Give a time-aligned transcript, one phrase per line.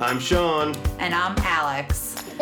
[0.00, 0.76] I'm Sean.
[1.00, 2.14] And I'm Alex.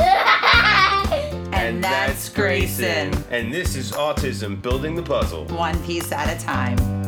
[1.54, 3.14] and, that's Grayson.
[3.30, 5.46] And this is Autism Building the Puzzle.
[5.46, 7.05] One piece at a time.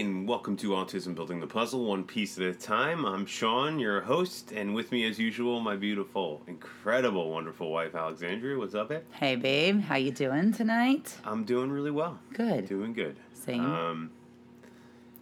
[0.00, 3.04] And welcome to Autism Building the Puzzle, one piece at a time.
[3.04, 8.56] I'm Sean, your host, and with me, as usual, my beautiful, incredible, wonderful wife, Alexandria.
[8.56, 9.04] What's up, Ed?
[9.10, 9.80] Hey, babe.
[9.80, 11.16] How you doing tonight?
[11.24, 12.20] I'm doing really well.
[12.32, 12.68] Good.
[12.68, 13.16] Doing good.
[13.32, 13.64] Same.
[13.64, 14.10] Um,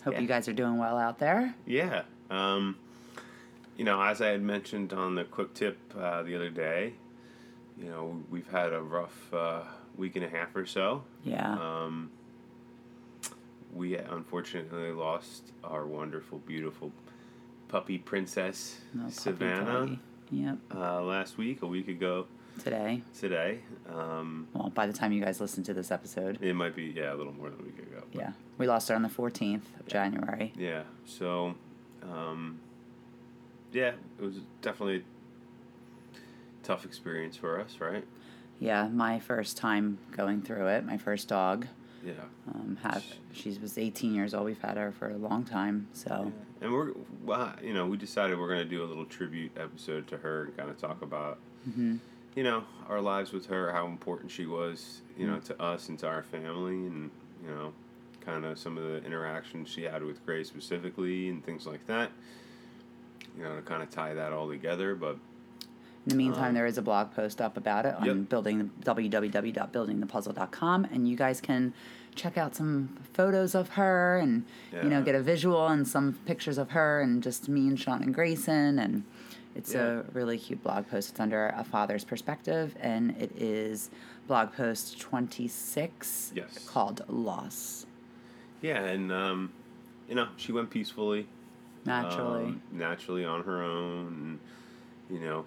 [0.04, 0.20] Hope yeah.
[0.20, 1.54] you guys are doing well out there.
[1.64, 2.02] yeah.
[2.30, 2.76] Um,
[3.78, 6.92] you know, as I had mentioned on the quick tip uh, the other day,
[7.78, 9.60] you know, we've had a rough uh,
[9.96, 11.04] week and a half or so.
[11.24, 11.52] Yeah.
[11.52, 12.10] Um,
[13.76, 16.92] we unfortunately lost our wonderful, beautiful
[17.68, 19.98] puppy princess No Savannah doggy.
[20.30, 20.58] Yep.
[20.74, 22.26] uh, last week, a week ago
[22.62, 23.02] Today.
[23.18, 23.60] today.
[23.92, 26.38] Um, Well, by the time you guys listen to this episode.
[26.42, 28.02] it might be yeah, a little more than a week ago.
[28.12, 28.32] but Yeah.
[28.58, 30.52] We lost her on the 14th of January.
[30.56, 30.84] Yeah.
[31.04, 31.54] So,
[32.02, 32.58] um,
[33.72, 35.04] yeah, it was definitely
[36.14, 36.16] a
[36.66, 38.04] tough experience for us, right?
[38.58, 40.84] Yeah, my first time going through it.
[40.86, 41.66] My first dog.
[42.06, 42.12] Yeah.
[42.54, 44.44] Um, have she was 18 years old.
[44.46, 45.88] We've had her for a long time.
[45.92, 46.92] So And we're,
[47.24, 50.44] well, you know, we decided we're going to do a little tribute episode to her
[50.44, 51.98] and kind of talk about, Mhm.
[52.36, 55.98] you know, our lives with her, how important she was, you know, to us and
[55.98, 57.10] to our family, and,
[57.42, 57.72] you know,
[58.20, 62.12] kind of some of the interactions she had with Gray specifically and things like that.
[63.36, 64.94] You know, to kind of tie that all together.
[64.94, 65.18] But
[66.06, 68.28] In the meantime, Um, there is a blog post up about it on Yep.
[68.28, 71.74] building www.buildingthepuzzle.com, and you guys can
[72.14, 76.56] check out some photos of her and you know get a visual and some pictures
[76.58, 79.02] of her and just me and Sean and Grayson and
[79.54, 80.00] it's Yeah.
[80.00, 81.10] a really cute blog post.
[81.10, 83.90] It's under a father's perspective and it is
[84.28, 86.66] blog post twenty six Yes.
[86.68, 87.84] called Loss.
[88.62, 89.50] yeah, and, um,
[90.08, 91.26] you know, she went peacefully.
[91.84, 92.44] Naturally.
[92.46, 94.38] um, naturally on her own.
[95.10, 95.44] And, you know,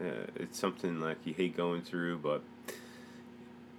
[0.00, 2.42] uh, it's something like you hate going through, but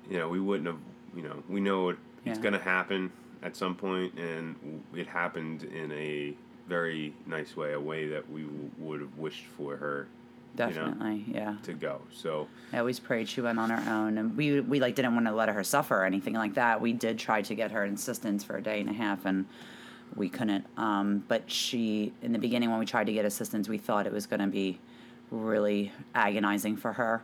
[0.09, 0.79] you know, we wouldn't have.
[1.15, 3.11] You know, we know it, it's going to happen
[3.41, 6.33] at some point, and it happened in a
[6.67, 10.07] very nice way, a way that we w- would have wished for her
[10.57, 11.55] know, Definitely, yeah.
[11.63, 12.01] to go.
[12.11, 15.27] So I always prayed she went on her own, and we we like didn't want
[15.27, 16.81] to let her suffer or anything like that.
[16.81, 19.45] We did try to get her assistance for a day and a half, and
[20.15, 20.65] we couldn't.
[20.77, 24.13] Um, but she, in the beginning, when we tried to get assistance, we thought it
[24.13, 24.79] was going to be
[25.31, 27.21] really agonizing for her.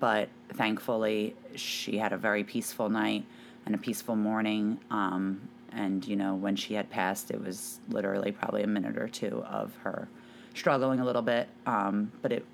[0.00, 3.24] But thankfully, she had a very peaceful night
[3.66, 4.78] and a peaceful morning.
[4.90, 9.08] Um, and you know, when she had passed, it was literally probably a minute or
[9.08, 10.08] two of her
[10.54, 11.48] struggling a little bit.
[11.66, 12.46] Um, but it,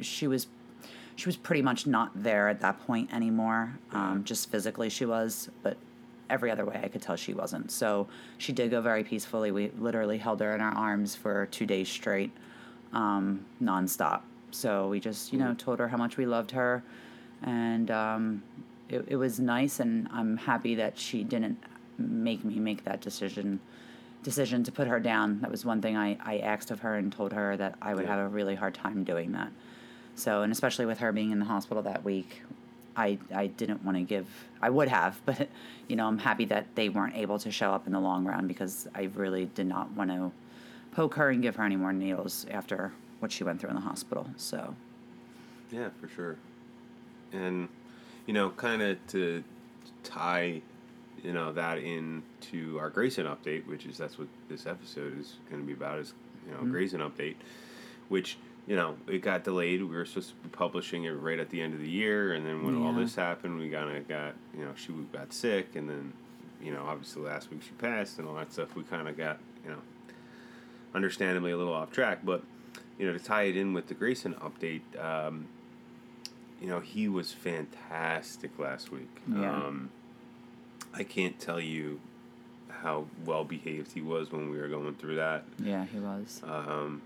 [0.00, 0.46] she was
[1.16, 3.78] she was pretty much not there at that point anymore.
[3.92, 5.76] Um, just physically, she was, but
[6.30, 7.70] every other way, I could tell she wasn't.
[7.70, 9.50] So she did go very peacefully.
[9.50, 12.32] We literally held her in our arms for two days straight,
[12.94, 14.22] um, nonstop.
[14.52, 16.82] So we just, you know, told her how much we loved her,
[17.42, 18.42] and um,
[18.88, 19.80] it, it was nice.
[19.80, 21.58] And I'm happy that she didn't
[21.98, 23.60] make me make that decision
[24.22, 25.40] decision to put her down.
[25.40, 28.04] That was one thing I, I asked of her and told her that I would
[28.04, 28.10] Yeah.
[28.16, 29.50] have a really hard time doing that.
[30.14, 32.42] So, and especially with her being in the hospital that week,
[32.96, 34.28] I, I didn't want to give,
[34.60, 35.48] I would have, but,
[35.88, 38.46] you know, I'm happy that they weren't able to show up in the long run
[38.46, 40.30] because I really did not want to
[40.92, 43.82] poke her and give her any more needles after what she went through in the
[43.82, 44.26] hospital.
[44.36, 44.74] So,
[45.70, 46.36] Yeah, for sure.
[47.32, 47.68] And
[48.26, 49.42] you know, kind of to
[50.02, 50.60] tie,
[51.22, 55.62] you know, that into our Grayson update, which is that's what this episode is going
[55.62, 56.14] to be about, is
[56.46, 56.72] you know, mm-hmm.
[56.72, 57.36] Grayson update,
[58.08, 59.80] which you know it got delayed.
[59.82, 62.44] We were supposed to be publishing it right at the end of the year, and
[62.44, 65.88] then when all this happened, we kind of got you know she got sick, and
[65.88, 66.12] then
[66.60, 68.74] you know obviously last week she passed and all that stuff.
[68.74, 69.78] We kind of got you know
[70.92, 72.42] understandably a little off track, but
[72.98, 74.82] you know to tie it in with the Grayson update.
[75.02, 75.46] Um,
[76.60, 79.10] you know, he was fantastic last week.
[79.26, 79.52] Yeah.
[79.52, 79.90] Um,
[80.94, 81.98] I can't tell you
[82.68, 85.44] how well behaved he was when we were going through that.
[85.58, 86.40] yeah, he was.
[86.44, 87.02] Um,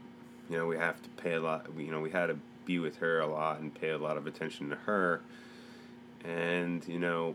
[0.50, 1.66] you know, we have to pay a lot.
[1.76, 4.26] You know, we had to be with her a lot and pay a lot of
[4.26, 5.20] attention to her.
[6.24, 7.34] And you know,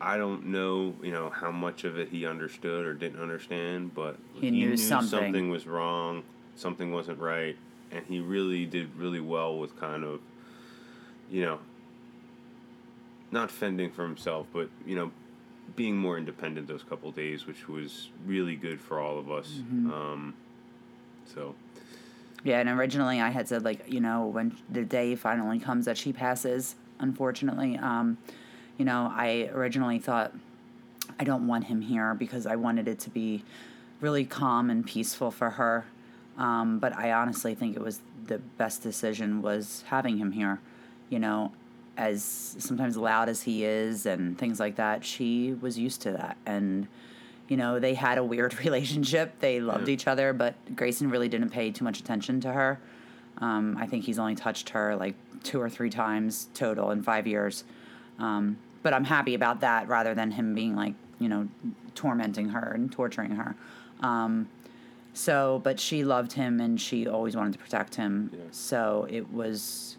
[0.00, 4.16] I don't know, you know, how much of it he understood or didn't understand, but
[4.34, 5.08] He knew something.
[5.08, 6.22] something was wrong,
[6.56, 7.56] something wasn't right,
[7.90, 10.20] and he really did really well with kind of,
[11.30, 11.58] you know,
[13.30, 15.10] not fending for himself, but you know,
[15.76, 19.48] being more independent those couple days, which was really good for all of us.
[19.48, 19.92] Mm-hmm.
[19.92, 20.34] Um,
[21.26, 21.54] so,
[22.42, 25.98] Yeah, and originally I had said like you know when the day finally comes that
[25.98, 28.18] she passes, unfortunately, um,
[28.78, 30.32] you know I originally thought
[31.18, 33.44] I don't want him here because I wanted it to be
[34.00, 35.86] really calm and peaceful for her.
[36.38, 40.60] Um, but I honestly think it was the best decision was having him here.
[41.10, 41.52] You know,
[41.96, 42.22] as
[42.58, 46.36] sometimes loud as he is and things like that, she was used to that.
[46.44, 46.88] And,
[47.48, 49.38] you know, they had a weird relationship.
[49.40, 49.94] They loved Yeah.
[49.94, 52.80] each other, but Grayson really didn't pay too much attention to her.
[53.38, 57.26] Um, I think he's only touched her like two or three times total in five
[57.26, 57.64] years.
[58.18, 61.48] Um, but I'm happy about that rather than him being like, you know,
[61.94, 63.54] tormenting her and torturing her.
[64.00, 64.48] Um,
[65.14, 68.30] so, but she loved him and she always wanted to protect him.
[68.32, 68.40] Yeah.
[68.50, 69.96] So it was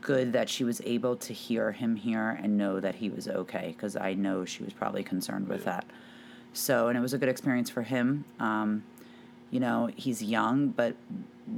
[0.00, 3.74] good that she was able to hear him here and know that he was okay
[3.76, 5.72] because I know she was probably concerned with Yeah.
[5.72, 5.86] that.
[6.54, 8.24] So, and it was a good experience for him.
[8.40, 8.84] Um,
[9.50, 10.96] you know, he's young, but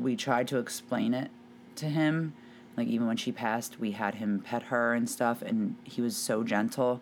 [0.00, 1.30] we tried to explain it
[1.76, 2.34] to him.
[2.76, 6.16] Like, even when she passed, we had him pet her and stuff, and he was
[6.16, 7.00] so gentle.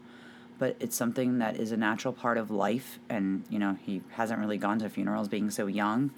[0.59, 4.41] But it's something that is a natural part of life, and, you know, he hasn't
[4.41, 6.11] really gone to funerals being so young.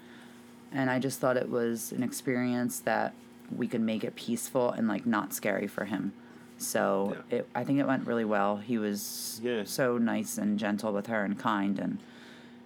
[0.71, 3.13] And I just thought it was an experience that
[3.55, 6.13] we could make it peaceful and, like, not scary for him.
[6.57, 7.37] So Yeah.
[7.39, 8.57] it, I think it went really well.
[8.57, 9.63] He was Yeah.
[9.65, 11.99] so nice and gentle with her and kind, and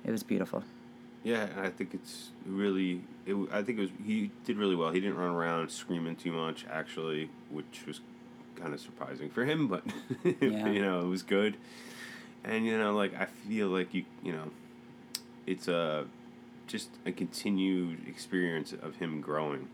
[0.06, 0.63] it was beautiful.
[1.24, 3.01] Yeah, and I think it's really.
[3.25, 4.92] It, I think it was he did really well.
[4.92, 8.00] He didn't run around screaming too much, actually, which was
[8.56, 9.68] kind of surprising for him.
[9.68, 9.84] But
[10.42, 10.68] Yeah.
[10.69, 11.57] you know, it was good.
[12.44, 14.52] And you know, like I feel like you, you know,
[15.48, 16.06] it's a
[16.68, 19.68] just a continued experience of him growing.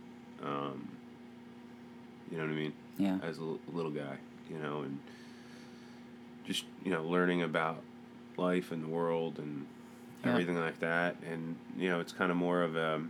[0.43, 0.89] Um,
[2.29, 2.73] you know what I mean?
[2.97, 3.17] Yeah.
[3.23, 4.17] as a l- little guy,
[4.49, 4.99] you know, and
[6.45, 7.81] just you know learning about
[8.37, 9.65] life and the world and
[10.23, 10.31] Yeah.
[10.31, 11.15] everything like that.
[11.29, 13.01] And you know, it's kind of more of a,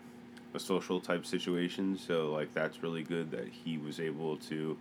[0.53, 1.97] a social type situation.
[1.97, 4.77] So like that's really good that he was able to,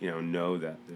[0.00, 0.94] you know, know that the,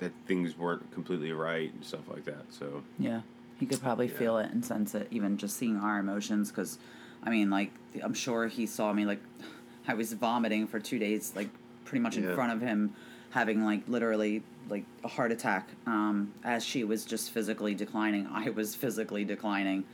[0.00, 2.44] that things weren't completely right and stuff like that.
[2.50, 3.22] So Yeah,
[3.58, 4.14] he could probably Yeah.
[4.18, 6.50] feel it and sense it, even just seeing our emotions.
[6.50, 6.78] Because,
[7.22, 9.20] I mean, like, I'm sure he saw me, like,
[9.88, 11.48] I was vomiting for two days, like,
[11.84, 12.34] pretty much in Yeah.
[12.34, 12.94] front of him,
[13.30, 15.68] having, like, literally, like, a heart attack.
[15.86, 19.84] Um, as she was just physically declining, I was physically declining.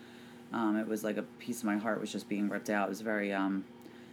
[0.52, 2.86] Um, it was like a piece of my heart was just being ripped out.
[2.86, 3.64] It was very, um,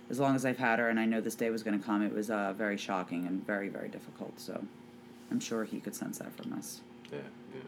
[0.09, 2.01] as long as I've had her and I know this day was going to come,
[2.01, 4.39] it was uh, very shocking and very, very difficult.
[4.39, 4.63] So
[5.31, 6.81] I'm sure he could sense that from us.
[7.11, 7.19] yeah,
[7.53, 7.61] yeah.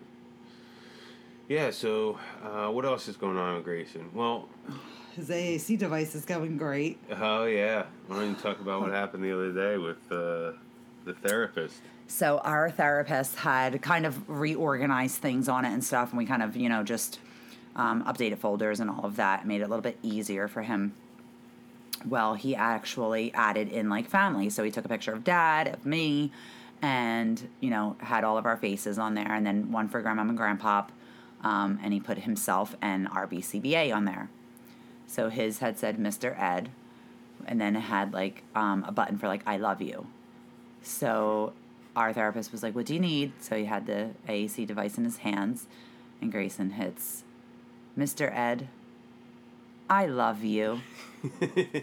[1.48, 4.10] Yeah, so uh, what else is going on with Grayson?
[4.14, 4.48] Well,
[5.16, 7.00] His AAC device is going great.
[7.20, 10.52] Oh yeah, why don't you talk about what happened the other day with uh,
[11.06, 11.82] the therapist?
[12.08, 16.44] So our therapist had kind of reorganized things on it and stuff, and we kind
[16.44, 17.20] of, you know, just
[17.76, 20.94] um, updated folders and all of that, made it a little bit easier for him.
[22.06, 25.86] Well, he actually added in like family, so he took a picture of dad, of
[25.86, 26.32] me,
[26.82, 30.22] and you know had all of our faces on there, and then one for grandma
[30.22, 30.90] and grandpop,
[31.44, 34.30] um, and he put himself and our BCBA on there.
[35.08, 36.40] So his had said Mr.
[36.40, 36.70] Ed,
[37.46, 40.08] and then it had like um, a button for like I love you.
[40.82, 41.54] So
[41.96, 43.34] our therapist was like, What do you need?
[43.40, 45.68] So he had the AAC device in his hands,
[46.22, 47.24] and Grayson hits
[47.98, 48.34] Mr.
[48.34, 48.70] Ed,
[49.90, 50.82] I love you.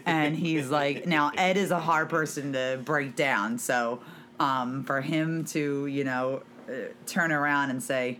[0.05, 3.57] and he's like, Now, Ed is a hard person to break down.
[3.59, 3.99] So
[4.39, 6.73] um, for him to, you know, uh,
[7.05, 8.19] turn around and say,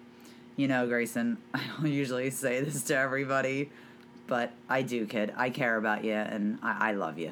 [0.55, 3.69] You know, Grayson, I don't usually say this to everybody,
[4.27, 5.33] but I do, kid.
[5.35, 7.31] I care about you and I, I love you.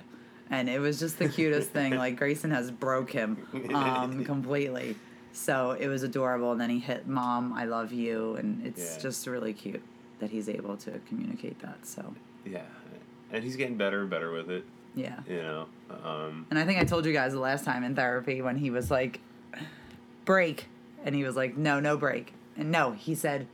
[0.49, 1.95] And it was just the cutest thing.
[1.97, 3.37] Like Grayson has broke him
[3.73, 4.95] um, completely.
[5.33, 6.51] So it was adorable.
[6.53, 8.35] And then he hit mom, I love you.
[8.35, 9.01] And it's Yeah.
[9.01, 9.81] just really cute
[10.19, 11.85] that he's able to communicate that.
[11.85, 12.61] So yeah,
[13.31, 14.65] and he's getting better and better with it.
[14.95, 15.19] yeah.
[15.27, 15.65] You know,
[16.03, 18.69] um, And I think I told you guys the last time in therapy when he
[18.69, 19.19] was like,
[20.25, 20.67] break.
[21.03, 22.33] And he was like, no, no break.
[22.57, 23.47] And no, he said,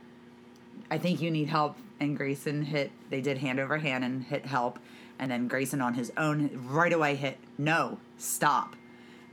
[0.90, 1.76] I think you need help.
[2.00, 4.78] And Grayson hit, they did hand over hand and hit help.
[5.18, 8.74] And then Grayson on his own right away hit, no, stop.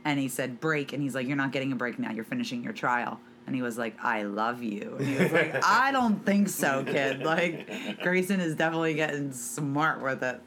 [0.04, 0.92] And he said, break.
[0.92, 2.10] And he's like, you're not getting a break now.
[2.10, 3.20] You're finishing your trial.
[3.50, 4.94] And he was like, I love you.
[4.96, 7.24] And he was like, I don't think so, kid.
[7.24, 10.40] Like, Grayson is definitely getting smart with it.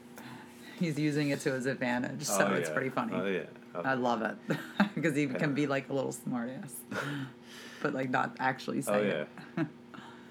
[0.80, 2.22] He's using it to his advantage.
[2.22, 2.74] So oh, it's yeah.
[2.74, 3.12] pretty funny.
[3.14, 3.42] Oh yeah,
[3.74, 4.36] Oh, I love it
[4.94, 6.70] because he can be like a little smartass,
[7.82, 9.26] but like not actually say Oh
[9.58, 9.66] it.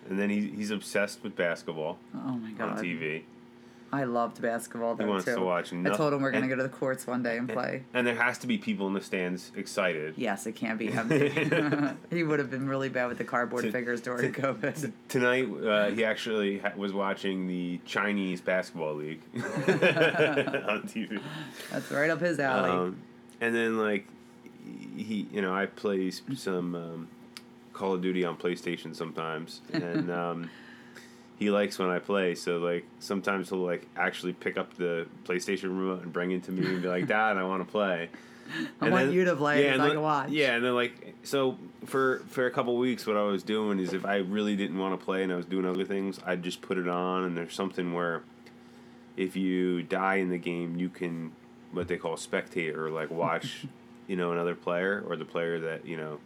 [0.10, 2.80] and then he, he's obsessed with basketball oh my god.
[2.80, 3.22] on TV.
[3.94, 5.36] I loved basketball though wants too.
[5.36, 7.84] to watch I told him we're gonna go to the courts one day and play.
[7.94, 10.16] And there has to be people in the stands excited.
[10.18, 11.30] Yes, it can't be empty.
[12.10, 14.92] he would have been really bad with the cardboard To- figures during to- COVID.
[15.10, 19.42] Tonight, uh, he actually ha- was watching the Chinese basketball league on
[20.88, 21.22] TV.
[21.72, 22.72] That's right up his alley.
[22.72, 22.98] Um,
[23.42, 24.08] and then like
[24.98, 27.08] he, you know, I play some um,
[27.74, 30.50] Call of Duty on PlayStation sometimes, and um,
[31.38, 32.36] he likes when I play.
[32.36, 36.52] So like sometimes he'll like actually pick up the PlayStation remote and bring it to
[36.52, 38.10] me and be like, "Dad, I want to play."
[38.82, 40.30] I And want then- you to play and so I then- can watch.
[40.30, 43.94] Yeah, and then like so for for a couple weeks, what I was doing is
[43.94, 46.62] if I really didn't want to play and I was doing other things, I'd just
[46.62, 47.24] put it on.
[47.24, 48.22] And there's something where
[49.16, 51.32] if you die in the game, you can
[51.72, 53.66] what they call spectate or like watch,
[54.08, 56.20] you know, another player or the player that you know,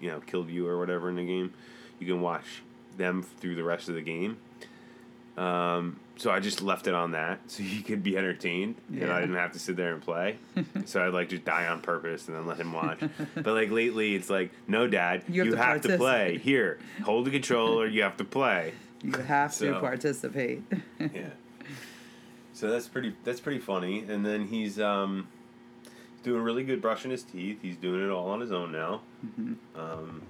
[0.00, 1.54] you know, killed you or whatever in the game.
[2.00, 2.62] You can watch
[2.96, 4.38] them through the rest of the game.
[5.36, 9.20] Um, so I just left it on that so you could be entertained and I
[9.20, 10.38] didn't have to sit there and play.
[10.86, 13.00] so I'd like just die on purpose and then let him watch.
[13.34, 16.38] but like lately, it's like, no, Dad, You you, have have, to to, play.
[16.38, 17.86] Here, hold the controller.
[17.86, 18.72] You have to play.
[19.02, 20.62] You have to participate.
[20.98, 21.28] yeah.
[22.54, 23.14] So that's pretty.
[23.22, 24.04] That's pretty funny.
[24.08, 25.28] And then he's um,
[26.22, 27.58] doing really good brushing his teeth.
[27.60, 29.02] He's doing it all on his own now.
[29.76, 30.22] Um,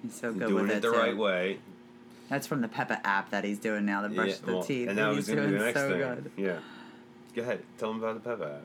[0.00, 0.96] He's so good doing with it it the too.
[0.96, 1.58] right way.
[2.28, 4.02] That's from the Peppa app that he's doing now.
[4.02, 4.88] The brush Yeah, the well, teeth.
[4.88, 5.98] And that he's was gonna doing be the next so thing.
[5.98, 6.30] good.
[6.36, 6.58] Yeah.
[7.34, 7.62] Go ahead.
[7.78, 8.62] Tell him about the Peppa app.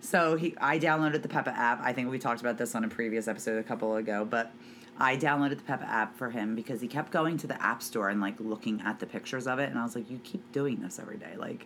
[0.00, 1.80] So he, I downloaded the Peppa app.
[1.82, 4.52] I think we talked about this on a previous episode a couple ago, but
[4.98, 8.10] I downloaded the Peppa app for him because he kept going to the app store
[8.10, 10.82] and like looking at the pictures of it, and I was like, "You keep doing
[10.82, 11.32] this every day.
[11.36, 11.64] Like,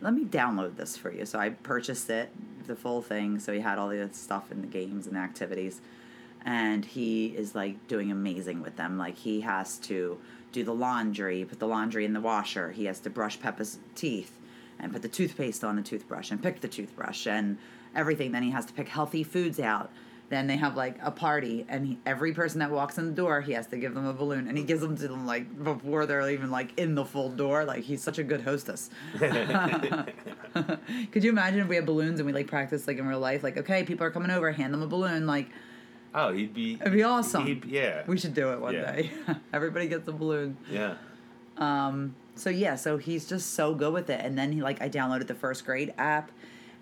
[0.00, 2.30] let me download this for you." So I purchased it,
[2.66, 3.38] the full thing.
[3.38, 5.82] So he had all the stuff in the games and the activities,
[6.44, 8.96] and he is like doing amazing with them.
[8.98, 10.18] Like he has to
[10.54, 12.70] do the laundry, put the laundry in the washer.
[12.70, 14.38] He has to brush Peppa's teeth
[14.78, 17.58] and put the toothpaste on the toothbrush and pick the toothbrush and
[17.94, 18.32] everything.
[18.32, 19.90] Then he has to pick healthy foods out.
[20.30, 23.42] Then they have like a party, and he, every person that walks in the door,
[23.42, 26.06] he has to give them a balloon, and he gives them to them like before
[26.06, 27.64] they're even like in the full door.
[27.64, 28.88] Like he's such a good hostess.
[31.12, 33.42] Could you imagine if we had balloons and we like practice like in real life?
[33.42, 35.26] Like, okay, people are coming over, hand them a balloon.
[35.26, 35.50] Like,
[36.14, 36.74] Oh, he'd be.
[36.80, 37.44] it'd be awesome.
[37.46, 38.02] He'd, yeah.
[38.06, 38.92] we should do it one Yeah.
[38.92, 39.10] day.
[39.52, 40.56] Everybody gets a balloon.
[40.70, 40.94] yeah.
[41.56, 44.20] Um, so yeah, so he's just so good with it.
[44.24, 46.30] And then he like I downloaded the first grade app,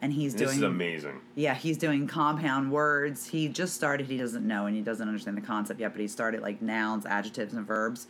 [0.00, 1.20] and he's This doing is amazing.
[1.34, 3.26] yeah, he's doing compound words.
[3.28, 4.06] He just started.
[4.06, 7.04] He doesn't know and he doesn't understand the concept yet, but he started like nouns,
[7.06, 8.06] adjectives, and verbs.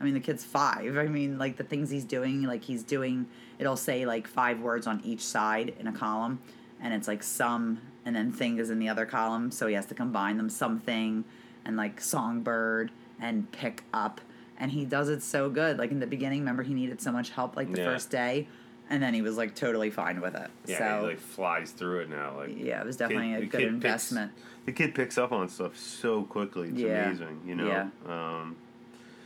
[0.00, 0.96] I mean, the kid's five.
[0.98, 3.26] I mean, like the things he's doing, like he's doing.
[3.58, 6.38] It'll say like five words on each side in a column,
[6.84, 9.50] and it's like some, and then thing is in the other column.
[9.50, 10.48] So he has to combine them.
[10.48, 11.24] Something,
[11.64, 14.20] and like songbird and pick up,
[14.58, 15.78] and he does it so good.
[15.78, 17.86] Like in the beginning, remember he needed so much help like the Yeah.
[17.86, 18.46] first day,
[18.90, 20.50] and then he was like totally fine with it.
[20.66, 22.36] Yeah, so he like flies through it now.
[22.36, 24.32] Like yeah, it was kid- definitely a good kid picks- investment.
[24.66, 26.68] the kid picks up on stuff so quickly.
[26.68, 27.06] It's Yeah.
[27.06, 27.40] amazing.
[27.46, 27.66] You know.
[27.66, 27.88] Yeah.
[28.06, 28.56] Um,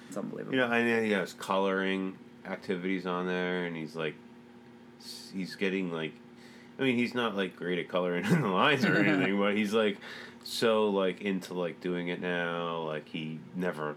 [0.08, 0.54] It's unbelievable.
[0.54, 4.14] You know, I know he has coloring activities on there, and he's like,
[5.34, 6.12] he's getting like,
[6.78, 9.72] I mean, he's not like great at coloring in the lines or anything, but he's
[9.74, 9.98] like
[10.44, 12.82] so like into like doing it now.
[12.82, 13.96] Like he never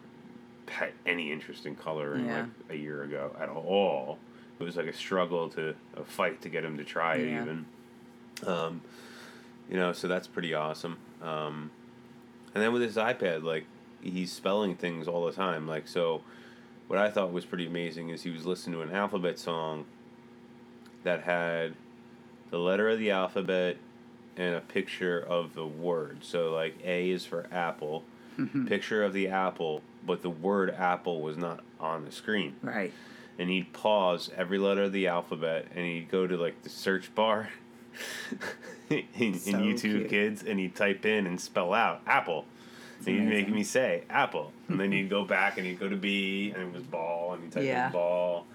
[0.67, 2.39] had any interest in coloring Yeah.
[2.41, 4.17] like a year ago at all.
[4.59, 7.41] It was like a struggle to a fight to get him to try it Yeah.
[7.41, 7.65] even.
[8.47, 8.81] Um,
[9.69, 10.97] you know, so that's pretty awesome.
[11.21, 11.71] Um,
[12.53, 13.65] and then with his iPad, like
[14.01, 15.67] he's spelling things all the time.
[15.67, 16.21] Like so,
[16.87, 19.85] what I thought was pretty amazing is he was listening to an alphabet song
[21.03, 21.73] that had
[22.51, 23.77] the letter of the alphabet
[24.37, 26.19] and a picture of the word.
[26.21, 28.03] So like A is for apple,
[28.37, 28.67] mm-hmm.
[28.67, 32.55] picture of the apple, but the word apple was not on the screen.
[32.61, 32.93] right.
[33.39, 37.13] And he'd pause every letter of the alphabet and he'd go to like the search
[37.15, 37.49] bar
[38.89, 40.09] in, in YouTube cute.
[40.09, 42.45] Kids and he'd type in and spell out apple.
[42.99, 44.51] And he'd make me say apple.
[44.67, 47.43] And then he'd go back and he'd go to B and it was ball and
[47.43, 47.87] he'd type Yeah.
[47.87, 48.45] in ball.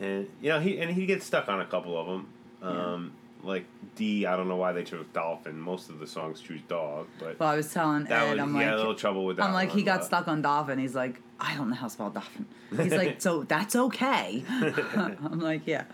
[0.00, 2.26] And you know, he and he gets stuck on a couple of them.
[2.62, 3.12] Um,
[3.42, 3.64] Like
[3.96, 5.58] D, I don't know why they chose dolphin.
[5.58, 8.54] Most of the songs choose dog, but Well, I was telling Ed, was, I'm he
[8.56, 9.44] like, had a little trouble with that.
[9.46, 10.78] I'm like, he got but- stuck on dolphin.
[10.78, 12.44] He's like, I don't know how to spell dolphin.
[12.76, 14.44] He's like, so that's okay.
[14.50, 15.84] I'm like, yeah.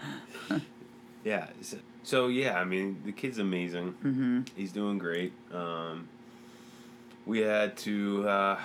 [1.25, 1.49] Yeah.
[1.61, 3.95] So, so, yeah, I mean, the kid's amazing.
[4.05, 4.41] Mm-hmm.
[4.55, 5.33] He's doing great.
[5.53, 6.07] Um,
[7.27, 8.61] we had to uh,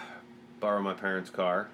[0.60, 1.70] borrow my parents' car,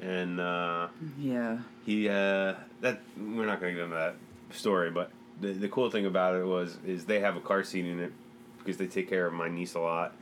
[0.00, 1.58] and uh, Yeah.
[1.86, 4.16] he uh, that we're not going to get into that
[4.50, 5.10] story, but
[5.40, 8.12] the the cool thing about it was is they have a car seat in it
[8.58, 10.14] because they take care of my niece a lot,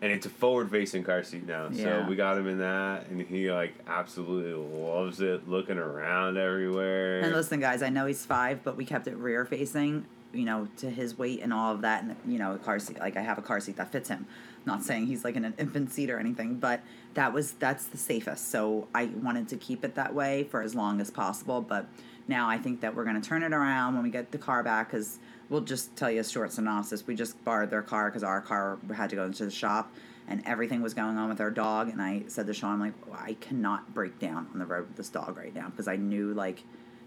[0.00, 1.68] and it's a forward facing car seat now.
[1.72, 1.84] Yeah.
[1.84, 7.20] So we got him in that, and he like absolutely loves it, looking around everywhere.
[7.20, 10.68] And listen, guys, I know he's five, but we kept it rear facing, you know,
[10.78, 12.04] to his weight and all of that.
[12.04, 14.26] And, you know, a car seat, like I have a car seat that fits him.
[14.66, 16.80] Not saying he's like in an infant seat or anything, but
[17.14, 18.50] that was, that's the safest.
[18.50, 21.60] So I wanted to keep it that way for as long as possible.
[21.60, 21.86] But
[22.28, 24.62] now I think that we're going to turn it around when we get the car
[24.62, 27.06] back because we'll just tell you a short synopsis.
[27.06, 29.92] We just borrowed their car because our car had to go into the shop
[30.26, 31.88] and everything was going on with our dog.
[31.88, 34.96] And I said to Sean, I'm like, I cannot break down on the road with
[34.96, 36.62] this dog right now because I knew like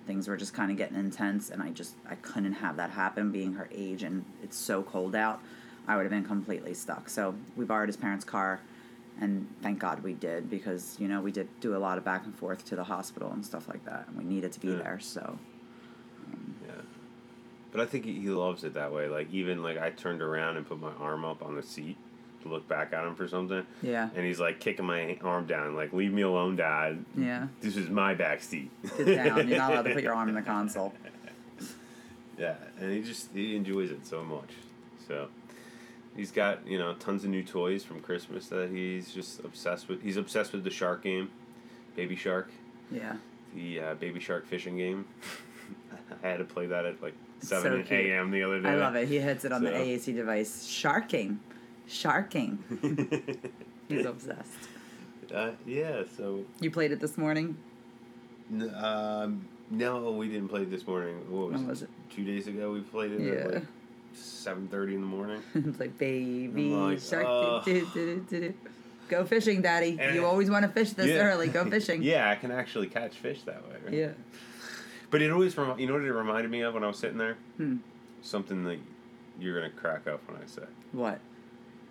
[0.06, 3.32] things were just kind of getting intense and I just I couldn't have that happen
[3.32, 5.42] being her age and it's so cold out.
[5.88, 7.10] I would have been completely stuck.
[7.10, 8.60] So we borrowed his parents' car
[9.22, 12.26] and thank God we did because you know we did do a lot of back
[12.26, 14.76] and forth to the hospital and stuff like that and we needed to be Yeah.
[14.76, 15.00] there.
[15.00, 15.38] So
[16.66, 16.72] Yeah.
[17.72, 19.08] But I think he, he loves it that way.
[19.08, 21.98] Like even like I turned around and put my arm up on the seat
[22.44, 23.66] to look back at him for something.
[23.82, 27.04] yeah, And he's like kicking my arm down, like, leave me alone, Dad.
[27.18, 27.48] yeah.
[27.62, 28.70] This is my back seat.
[28.96, 29.48] Sit down.
[29.48, 30.94] You're not allowed to put your arm in the console.
[32.38, 34.52] Yeah, and he just he enjoys it so much.
[35.08, 35.30] So
[36.18, 40.02] he's got, you know, tons of new toys from Christmas that he's just obsessed with.
[40.02, 41.30] He's obsessed with the shark game,
[41.96, 42.50] Baby Shark,
[42.92, 43.16] Yeah.
[43.56, 45.06] the uh, Baby Shark fishing game.
[46.24, 48.32] I had to play that at like It's 7 so a.m.
[48.32, 48.70] the other day.
[48.70, 49.08] I love it.
[49.08, 50.66] He hits it on the AAC device.
[50.66, 51.40] Sharking.
[51.88, 52.60] Sharking.
[53.88, 54.70] He's obsessed.
[55.34, 57.58] uh, yeah, so You played it this morning?
[58.52, 61.16] N- Um, no, we didn't play it this morning.
[61.30, 61.90] What was, When was it?
[62.10, 63.60] Two days ago, we played it Yeah.
[64.18, 65.42] Seven thirty in the morning.
[65.56, 67.66] it's like baby like, shark.
[67.66, 68.54] do, do, do.
[69.10, 69.98] Go fishing, daddy.
[70.14, 71.18] You always want to fish this Yeah.
[71.24, 71.48] early.
[71.48, 72.02] Go fishing.
[72.02, 73.76] yeah, I can actually catch fish that way.
[73.86, 73.94] Right?
[73.94, 74.10] Yeah.
[75.10, 77.38] But it always, you know what it reminded me of when I was sitting there?
[77.58, 77.78] Hmm.
[78.22, 78.80] Something that
[79.40, 80.64] you're gonna crack up when I say.
[80.92, 81.20] What?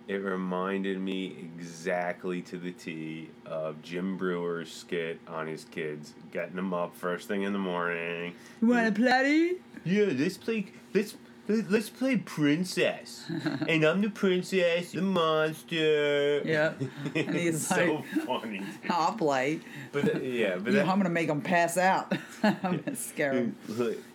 [0.07, 6.55] It reminded me exactly to the T of Jim Breuer's skit on his kids, getting
[6.55, 8.33] them up first thing in the morning.
[8.61, 9.53] You want to play?
[9.83, 10.67] Yeah, let's play.
[10.93, 11.15] Let's
[11.47, 13.25] let's play princess,
[13.67, 16.41] and I'm the princess, the monster.
[16.43, 16.73] Yeah.
[17.15, 18.61] And he's it's so like- funny.
[18.89, 19.59] I'll play.
[19.91, 22.13] But th- yeah, but You- that, I'm gonna make them pass out.
[22.43, 23.55] I'm gonna scare them.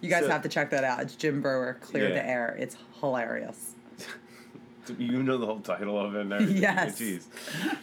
[0.01, 1.01] You guys so- have to check that out.
[1.01, 2.15] It's Jim Breuer, Clear Yeah.
[2.15, 2.57] the Air.
[2.59, 3.75] It's hilarious.
[4.99, 6.57] You know the whole title of it and everything.
[6.57, 7.01] Yes.
[7.01, 7.23] Jeez.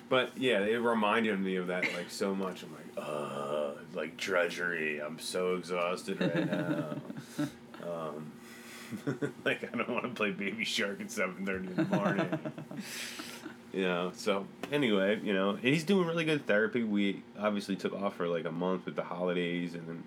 [0.10, 2.62] But yeah, it reminded me of that like so much.
[2.64, 5.02] I'm like, uh, like drudgery.
[5.02, 6.96] I'm so exhausted right now.
[7.90, 8.32] um,
[9.46, 12.40] like I don't want to play Baby Shark at seven thirty in the morning.
[13.74, 14.12] you know.
[14.16, 16.84] So anyway, you know, and he's doing really good therapy.
[16.84, 20.04] We obviously took off for like a month with the holidays, and then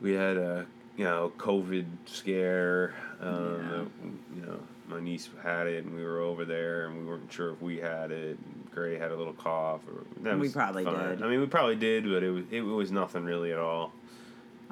[0.00, 2.94] we had a you know COVID scare.
[3.20, 3.90] Um,
[4.34, 4.40] Yeah.
[4.40, 7.52] You know, my niece had it, and we were over there, and we weren't sure
[7.52, 8.38] if we had it.
[8.72, 10.04] Gray had a little cough, or
[10.36, 11.08] We probably fine.
[11.08, 11.22] did.
[11.22, 13.92] I mean, we probably did, but it was it was nothing really at all.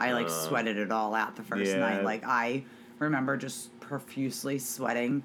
[0.01, 1.79] I like Uh, sweated it all out the first yeah.
[1.81, 2.05] night.
[2.05, 2.62] Like I
[2.99, 5.23] remember just profusely sweating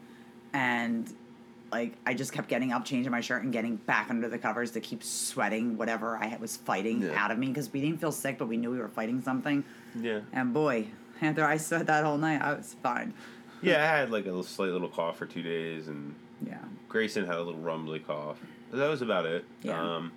[0.54, 1.12] and
[1.72, 4.72] like I just kept getting up, changing my shirt and getting back under the covers
[4.72, 7.14] to keep sweating whatever I was fighting Yeah.
[7.24, 9.64] out of me because we didn't feel sick but we knew we were fighting something.
[10.00, 10.20] Yeah.
[10.32, 10.88] And boy,
[11.22, 13.14] after I sweat that whole night, I was fine.
[13.64, 16.14] Yeah, I had like a slight little cough for two days, and
[16.46, 16.60] Yeah.
[16.90, 18.38] Grayson had a little rumbly cough.
[18.70, 19.46] But that was about it.
[19.62, 19.80] Yeah.
[19.82, 20.12] Um,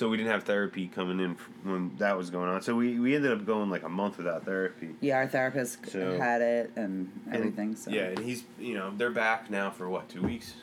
[0.00, 2.62] so we didn't have therapy coming in when that was going on.
[2.62, 4.94] So we, we ended up going like a month without therapy.
[5.02, 7.76] Yeah, our therapist So- had it and And- everything.
[7.76, 10.54] So Yeah, and he's you know they're back now for what two weeks?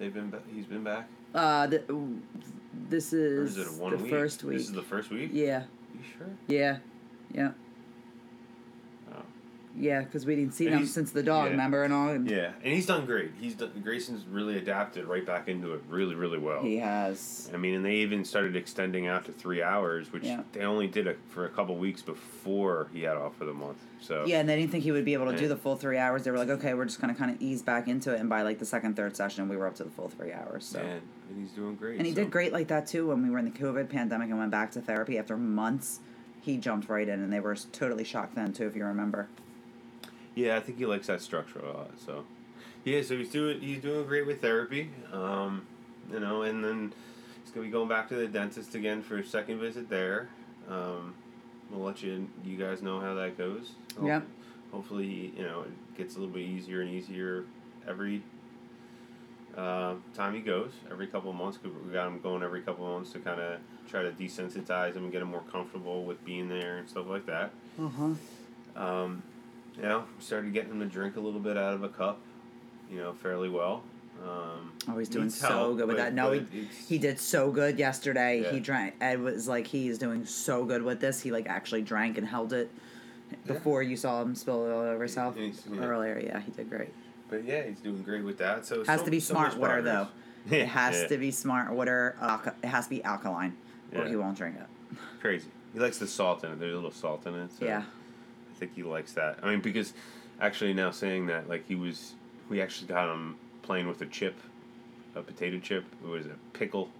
[0.00, 1.08] They've been ba- he's been back.
[1.32, 1.84] Uh, th-
[2.88, 4.10] this is, is the week?
[4.10, 4.58] first week.
[4.58, 5.30] This is the first week.
[5.32, 5.62] yeah,
[5.94, 6.26] You sure?
[6.48, 6.78] yeah,
[7.32, 7.52] yeah.
[9.76, 10.00] Yeah.
[10.02, 11.50] Because we didn't see And them he's- since the dog, yeah.
[11.52, 12.14] remember, and all.
[12.16, 13.30] Yeah, and he's done great.
[13.40, 16.62] He's done, Grayson's really adapted right back into it really really well.
[16.62, 17.50] He has.
[17.54, 20.42] I mean, and they even started extending out to three hours, which Yeah.
[20.52, 23.78] they only did it for a couple weeks before he had off for the month.
[24.00, 25.98] So Yeah, and they didn't think he would be able to do the full three
[25.98, 26.24] hours.
[26.24, 28.42] They were like, okay, we're just gonna kind of ease back into it, and by
[28.42, 30.64] like the second, third session, we were up to the full three hours.
[30.64, 30.78] So.
[30.82, 31.98] Man, and he's doing great.
[31.98, 34.30] And he so- did great like that too when we were in the COVID pandemic
[34.30, 36.00] and went back to therapy after months.
[36.42, 39.28] He jumped right in, and they were totally shocked then too, if you remember.
[40.34, 41.90] Yeah, I think he likes that structure a lot.
[42.04, 42.24] So,
[42.84, 44.90] yeah, so he's doing he's doing great with therapy.
[45.12, 45.66] Um,
[46.12, 46.92] you know, and then
[47.44, 50.28] he's gonna be going back to the dentist again for a second visit there.
[50.68, 51.14] Um,
[51.70, 53.72] we'll let you you guys know how that goes.
[53.96, 54.26] Hope- Yep.
[54.72, 57.44] Hopefully, you know, it gets a little bit easier and easier
[57.88, 58.22] every
[59.56, 60.70] uh, time he goes.
[60.90, 63.40] Every couple of months, 'cause we got him going every couple of months to kind
[63.40, 67.06] of try to desensitize him and get him more comfortable with being there and stuff
[67.08, 67.50] like that.
[67.80, 68.14] Uh huh.
[68.76, 69.22] Um,
[69.80, 72.18] you know, started getting him to drink a little bit out of a cup,
[72.90, 73.82] you know, fairly well.
[74.22, 76.14] Um, Oh, he's doing so help, good with but- that.
[76.14, 78.42] No, he, he did so good yesterday.
[78.42, 78.52] Yeah.
[78.52, 78.94] He drank.
[79.00, 81.20] Ed was like, he is doing so good with this.
[81.22, 82.70] He like actually drank and held it
[83.46, 85.52] before you saw him spill it all over himself yeah.
[85.80, 86.18] earlier.
[86.18, 86.88] Yeah, he did great.
[87.28, 88.66] But yeah, he's doing great with that.
[88.66, 90.08] So Has so- to be so smart water though.
[90.50, 91.08] It has Yeah.
[91.08, 92.16] to be smart water.
[92.20, 93.54] Alka- it has to be alkaline,
[93.94, 94.08] or Yeah.
[94.08, 94.96] he won't drink it.
[95.20, 95.48] crazy.
[95.74, 96.58] He likes the salt in it.
[96.58, 97.50] There's a little salt in it.
[97.58, 97.82] So Yeah.
[98.60, 99.38] Think he likes that.
[99.42, 99.94] I mean, because
[100.40, 102.12] actually now saying that, like he was,
[102.50, 104.36] we actually got him playing with a chip,
[105.16, 105.84] a potato chip.
[106.04, 106.90] It was a pickle,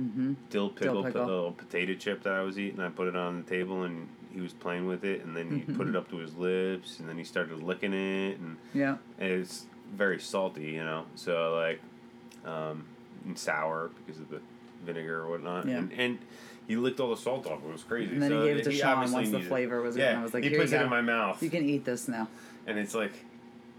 [0.00, 0.34] Mm-hmm.
[0.50, 1.26] dill pickle, pickle.
[1.26, 2.80] little potato chip that I was eating.
[2.80, 5.72] I put it on the table and he was playing with it, and then he
[5.74, 8.96] put it up to his lips, and then he started licking it, and, Yeah.
[9.18, 11.04] and it's very salty, you know.
[11.16, 11.80] So like,
[12.50, 12.84] um,
[13.26, 14.40] and sour because of the
[14.86, 15.78] vinegar or whatnot, Yeah.
[15.78, 16.18] and and.
[16.70, 17.64] He licked all the salt off.
[17.64, 18.12] It was crazy.
[18.12, 20.02] And then he gave it to he Sean once the flavor was in.
[20.02, 20.84] Yeah, I was like, he "Here you puts it go.
[20.84, 22.28] in my mouth, You can eat this now.
[22.64, 23.10] and it's like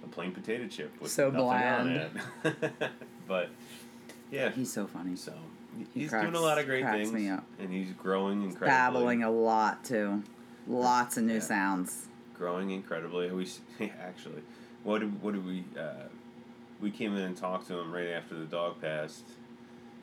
[0.04, 2.12] a plain potato chip with So bland.
[2.44, 2.72] it.
[3.30, 3.50] but
[4.30, 5.16] yeah, He's so funny.
[5.16, 5.34] so
[5.78, 7.46] He he's cracks- doing a lot of great cracks things, me up.
[7.60, 8.68] and he's growing incredibly.
[8.68, 10.22] Babbling a lot too.
[10.68, 11.40] Lots of new Yeah.
[11.40, 12.08] sounds.
[12.38, 13.32] growing incredibly.
[13.32, 13.48] We
[14.04, 14.42] actually,
[14.84, 15.64] what did what did we?
[15.80, 16.10] Uh,
[16.82, 19.24] we came in and talked to him right after the dog passed,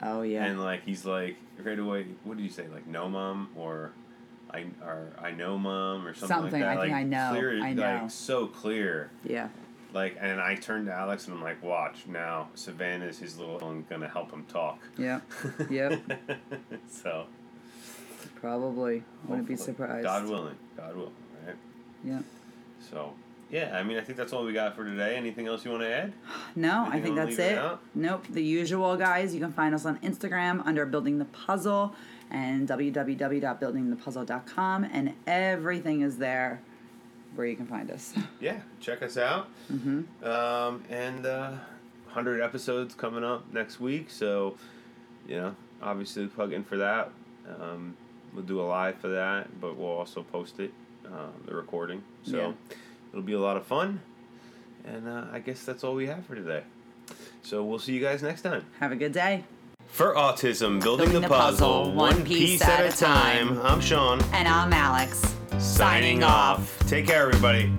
[0.02, 0.44] Oh yeah.
[0.44, 2.06] and like he's like right away.
[2.24, 2.66] What did you say?
[2.68, 3.92] Like no mom or.
[4.50, 6.78] I or I know mom or something, Something, like that.
[6.78, 7.82] I think I know, Clear, I know.
[8.02, 9.10] Like so clear.
[9.22, 9.48] yeah.
[9.92, 12.48] Like, and I turned to Alex and I'm like, watch now.
[12.54, 14.78] Savannah's his little one gonna help him talk.
[14.96, 15.20] Yeah.
[15.70, 16.00] Yep.
[16.88, 17.26] so.
[18.36, 19.02] Probably.
[19.26, 20.04] Wouldn't be surprised.
[20.04, 20.56] God willing.
[20.76, 21.12] God willing,
[21.46, 21.56] right?
[22.04, 22.20] Yeah.
[22.90, 23.12] So,
[23.50, 23.76] yeah.
[23.78, 25.16] I mean, I think that's all we got for today.
[25.16, 26.12] Anything else you want to add?
[26.54, 27.80] No, I think that's it out?
[27.94, 28.24] Nope.
[28.30, 29.34] The usual guys.
[29.34, 31.94] You can find us on Instagram under Building the Puzzle
[32.30, 36.60] and www.buildingthepuzzle.com, and everything is there
[37.34, 38.12] where you can find us.
[38.40, 38.60] Yeah.
[38.80, 39.48] Check us out.
[39.72, 40.24] Mm-hmm.
[40.24, 41.52] Um, and uh,
[42.08, 44.10] hundred episodes coming up next week.
[44.10, 44.56] So,
[45.26, 47.10] you know, obviously plug in for that.
[47.60, 47.96] Um,
[48.34, 50.72] we'll do a live for that, but we'll also post it,
[51.06, 52.02] uh, the recording.
[52.22, 52.52] So Yeah.
[53.12, 54.00] It'll be a lot of fun.
[54.84, 56.62] And uh, I guess that's all we have for today.
[57.42, 58.64] So we'll see you guys next time.
[58.80, 59.44] Have a good day.
[59.86, 62.88] For Autism, building, Building the, the puzzle, puzzle, one one piece, piece at, at a
[62.88, 63.48] a time.
[63.56, 63.60] time.
[63.66, 64.20] I'm Sean.
[64.32, 65.34] And I'm Alex.
[65.58, 66.78] Signing off.
[66.86, 67.72] Take care, everybody.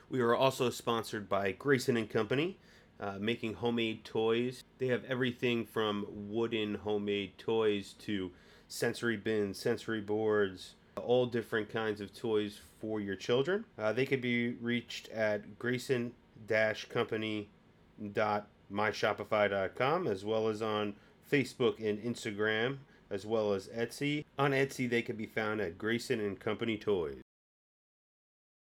[0.08, 2.56] We are also sponsored by Grayson and Company,
[3.00, 4.62] uh, making homemade toys.
[4.78, 8.30] They have everything from wooden homemade toys to
[8.68, 13.64] sensory bins, sensory boards, all different kinds of toys for your children.
[13.76, 15.58] Uh, they can be reached at
[18.00, 20.94] grayson-company.myshopify.com as well as on
[21.30, 22.78] Facebook and Instagram
[23.10, 24.24] as well as Etsy.
[24.38, 27.20] On Etsy, they can be found at Grayson and Company Toys.